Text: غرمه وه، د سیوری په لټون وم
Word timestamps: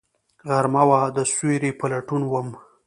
غرمه 0.49 0.83
وه، 0.89 1.01
د 1.15 1.17
سیوری 1.31 1.71
په 1.79 1.85
لټون 1.91 2.21
وم 2.27 2.47